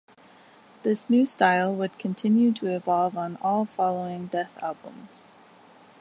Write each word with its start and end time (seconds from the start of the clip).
This 0.81 1.11
new 1.11 1.27
style 1.27 1.71
would 1.75 1.99
continue 1.99 2.51
to 2.53 2.73
evolve 2.75 3.15
on 3.15 3.37
all 3.43 3.65
following 3.65 4.25
Death 4.25 4.57
albums. 4.63 5.21